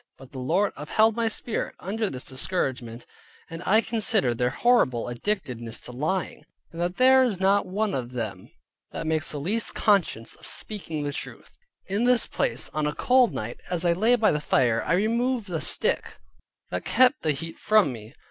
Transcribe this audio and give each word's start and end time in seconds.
But 0.17 0.31
the 0.31 0.39
Lord 0.39 0.73
upheld 0.75 1.15
my 1.15 1.27
Spirit, 1.27 1.75
under 1.79 2.09
this 2.09 2.23
discouragement; 2.23 3.05
and 3.51 3.61
I 3.67 3.81
considered 3.81 4.39
their 4.39 4.49
horrible 4.49 5.05
addictedness 5.09 5.79
to 5.81 5.91
lying, 5.91 6.43
and 6.71 6.81
that 6.81 6.97
there 6.97 7.23
is 7.23 7.39
not 7.39 7.67
one 7.67 7.93
of 7.93 8.13
them 8.13 8.49
that 8.91 9.05
makes 9.05 9.29
the 9.31 9.39
least 9.39 9.75
conscience 9.75 10.33
of 10.33 10.47
speaking 10.47 11.05
of 11.05 11.13
truth. 11.13 11.55
In 11.85 12.05
this 12.05 12.25
place, 12.25 12.67
on 12.73 12.87
a 12.87 12.95
cold 12.95 13.31
night, 13.31 13.61
as 13.69 13.85
I 13.85 13.93
lay 13.93 14.15
by 14.15 14.31
the 14.31 14.41
fire, 14.41 14.83
I 14.85 14.93
removed 14.93 15.51
a 15.51 15.61
stick 15.61 16.17
that 16.71 16.83
kept 16.83 17.21
the 17.21 17.29
heat 17.33 17.59
from 17.59 17.93
me. 17.93 18.15